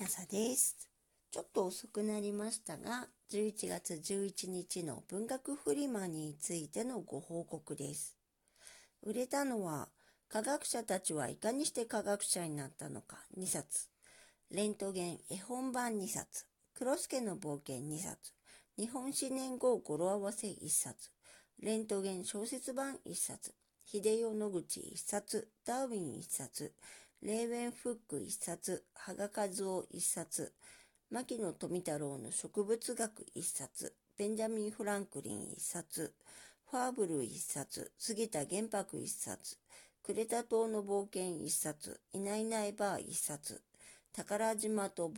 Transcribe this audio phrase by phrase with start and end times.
[0.00, 0.78] やさです。
[1.30, 8.16] ちょっと遅くなりましたが、11月11日の文学フリマについてのご報告です。
[9.02, 9.90] 売れたのは、
[10.30, 13.90] 科学者たちはいかにして科学者になったのか2冊、
[14.50, 18.32] レントゲン絵本版2冊、クロスケの冒険2冊、
[18.78, 21.10] 日本史年号語呂合わせ1冊、
[21.58, 23.52] レントゲン小説版1冊、
[23.84, 26.72] 秀代野口1冊、ダーウィン1冊、
[27.22, 30.54] レーウェンフック1冊、羽賀和夫1冊、
[31.10, 36.14] 牧野富太郎の植物学1冊、ベンジャミン・フランクリン1冊、
[36.70, 39.58] ファーブル1冊、杉田玄白1冊、
[40.02, 43.60] クレタ島の冒険1冊、いないいないバー1冊、
[44.14, 45.12] 宝島と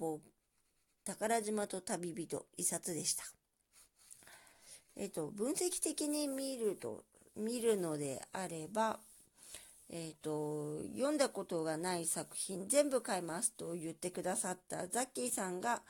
[1.05, 3.23] 宝島と旅人1冊でした。
[4.97, 7.05] えっと、分析的に見ると、
[7.37, 8.99] 見るのであれば、
[9.95, 15.83] え、ー、と、読んだことがない作品全部買いますと言ってくださったザッキーさんが、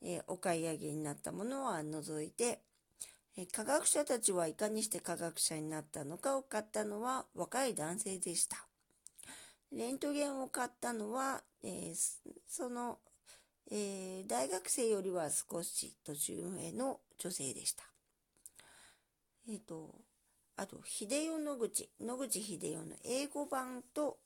[0.00, 2.60] えー、お買い上げになったものは除いて、
[3.36, 8.64] えー、科学者たちはいかにして科学者になったのかを買ったのは若い男性でした。
[9.72, 11.92] レントゲンを買ったのは、え
[12.46, 12.98] その、
[13.70, 17.84] え大学生よりは少し年上の女性でした。
[19.46, 19.94] えっ、と、
[20.58, 24.18] あと、秀代野口、野口秀代の英語版と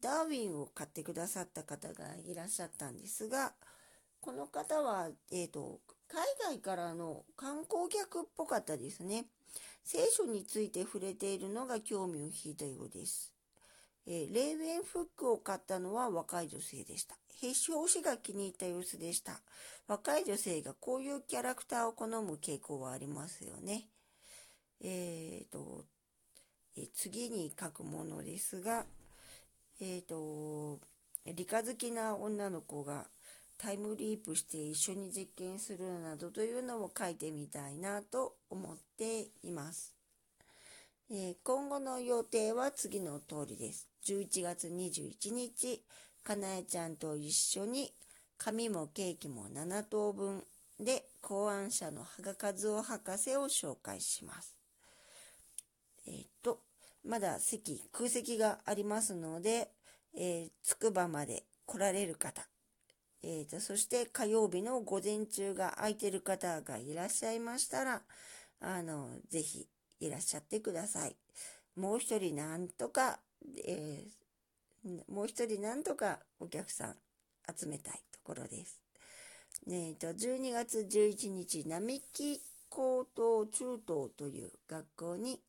[0.00, 3.52] ダーウィンを買ってくださった方がいらっしゃったんですが、
[4.22, 9.26] この方は、え、ー、と、海外からの観光客っぽかったですね。
[9.84, 13.34] 聖書について触れているのが興味を引いたようです。
[14.06, 17.16] えー、レーウェンフックを買ったのは若い女性でした。
[17.42, 19.42] 表紙が気に入った様子でした。
[19.88, 23.90] 若い女性がこういうキャラクターを好む傾向はありますよね。
[24.80, 25.15] え、ー、
[26.96, 28.86] 次に書くものですが、
[29.80, 30.80] えっ、ー、と、
[31.26, 33.06] 理科好きな女の子が
[33.58, 39.94] タイムリープして一緒に実験するなどというのを書いてみたいなと思っています。
[41.10, 43.86] えー、今後の予定は次の通りです。
[44.06, 45.82] 11月21日、
[46.24, 47.92] かなえちゃんと一緒に
[48.38, 50.42] 紙もケーキも7等分
[50.80, 54.56] で考案者の羽賀和夫博士を紹介します。
[56.06, 56.60] えー、っと、
[57.06, 59.70] まだ席、空席がありますので、
[60.16, 62.48] えー、つくばまで来られる方、
[63.22, 68.02] えーと、そして火曜日の午前中が空いてる方がいらっしゃいましたら、
[68.60, 69.68] あの、ぜひ
[70.00, 71.16] いらっしゃってください。
[71.76, 73.20] もう一人なんとか、
[73.66, 76.96] えー、もう一人なんとかお客さん
[77.56, 78.80] 集めたいところです。
[79.68, 82.40] え、ー、と、12月11日、並木
[82.76, 85.40] 高等中等という学校に、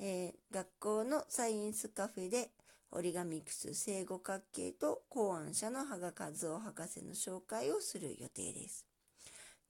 [0.00, 2.50] えー、学校のサイエンスカフェで
[2.90, 8.84] 折り紙クス正五角形と考案者の羽賀和夫博士の紹介をする予定です。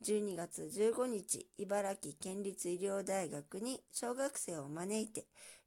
[0.03, 5.27] 12月15日、茨城県立医療大学に小学生を招いて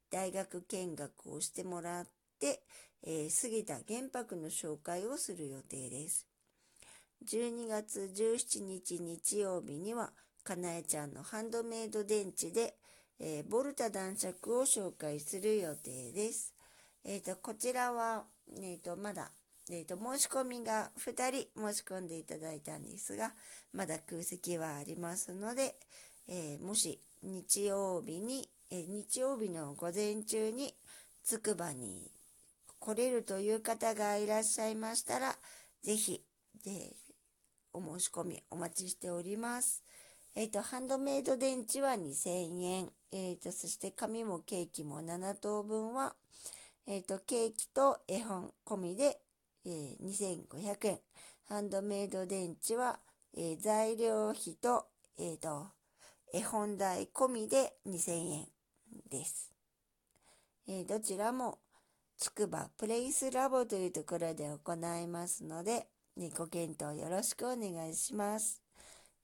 [0.10, 2.08] 大学見学をしてもらっ
[2.40, 2.64] て、
[3.04, 6.26] えー、杉田玄白の紹介をする予定です。
[7.24, 10.12] 12月17日日曜日には、
[10.46, 12.76] かなえちゃんのハンドメイド電池で
[13.20, 16.54] えー、ボルタ男爵を紹介する予定です。
[17.06, 18.26] え、ー、と、こちらは、
[18.58, 19.32] え、ー、と、まだ、
[19.72, 23.32] えっ、と、申し込みが2人申し込んでいただいたんですが、
[23.74, 25.76] まだ空席はありますので、
[26.28, 30.76] えもし日曜日に、え日曜日の午前中に
[31.24, 32.12] つくばに
[32.80, 35.36] 来れるという方がいらっしゃいましたら、
[35.82, 36.22] ぜひ、
[36.64, 36.94] で、
[37.74, 39.84] お申し込みお待ちしております。
[40.38, 42.92] え、ー、と、ハンドメイド電池は2000円。
[43.14, 46.14] え、ー、と、そして紙もケーキも7等分は、
[46.86, 49.22] え、ー、と、ケーキと絵本込みで、
[49.66, 49.98] えー、
[50.50, 51.00] 2500円。
[51.48, 53.00] ハンドメイド電池は、
[53.38, 54.88] え、材料費と、
[55.18, 55.68] えっ、と、
[56.34, 58.48] 絵本代込みで2000円
[59.10, 59.54] です。
[60.68, 61.60] えどちらも、
[62.18, 68.65] つくばプレイスラボというところで行いますので、ね、ご検討よろしくお願いします。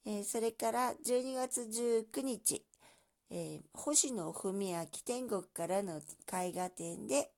[0.05, 2.65] えー、それから12月19日、
[3.29, 7.31] えー、星野文明天国からの絵画展で、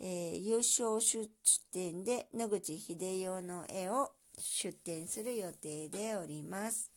[0.00, 1.28] えー、優勝出
[1.72, 6.90] 展で野口秀夫の絵を出展する予定でおります。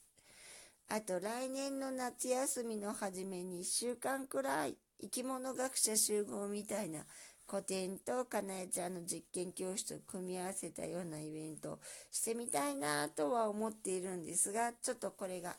[0.88, 7.06] あと来年の夏休みの初めに1週間くらい生き物学者集合みたいな
[7.50, 11.80] 古典とかなえちゃんの実験教室を組み合わせたようなイベントを
[12.12, 15.56] してみたいなとは思っているんですが、ちょっとこれが、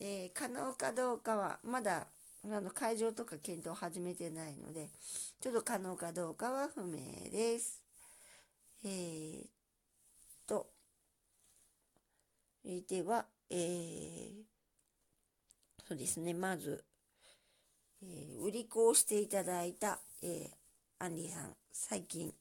[0.00, 2.06] えー、可能かどうかはまだ
[2.44, 4.88] あの会場とか検討を始めてないので、
[5.40, 6.98] ちょっと可能かどうかは不明
[7.32, 7.82] です。
[8.84, 9.46] えー、
[10.46, 10.68] と、
[12.62, 14.32] では、えー、
[15.88, 16.84] そうですね、まず、
[18.02, 20.63] えー、売り子をしていただいた、えー、
[21.04, 22.32] アンディさん、最近、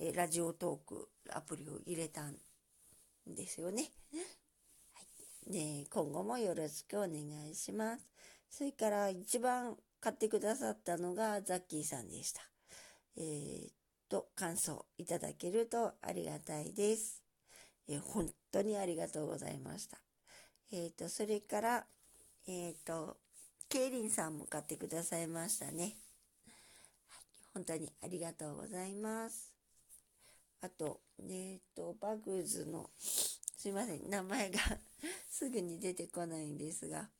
[0.00, 2.36] えー、ラジオトークアプリを入れたん
[3.26, 3.90] ですよね。
[4.94, 5.02] は
[5.50, 7.10] い、で今後もよろしくお願
[7.50, 8.06] いします。
[8.48, 12.40] それから一番買ってくださったのがザッキーさんでした。
[13.18, 13.72] えー、っ
[14.08, 17.22] と、感想いただけるとありがたいです。
[17.90, 19.98] えー、本当にありがとうございました。
[20.72, 21.86] えー、っと、それから、
[22.46, 23.18] えっと、
[23.68, 26.07] ケイリンさんも買ってくださいましたね。
[27.58, 29.52] 本当にありがとうございます。
[30.62, 34.60] あと、えっ、と、バグズの、すいません、名前が
[35.28, 37.10] すぐに出てこないんですが、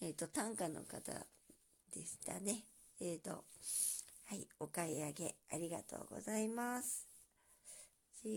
[0.00, 1.12] えっ、と、短歌の方
[1.92, 2.64] でしたね。
[2.98, 3.44] えっ、と、
[4.24, 7.06] はい、お買い上げありがとうございます。
[8.24, 8.30] は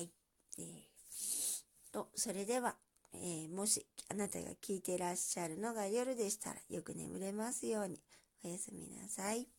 [0.00, 0.12] い、
[0.58, 0.84] えー、
[1.90, 2.76] と、それでは、
[3.14, 8.00] えー、もしあなたが聞いていらっしゃるのが夜でしたらよく眠れますように
[8.46, 9.55] おやすみなさい。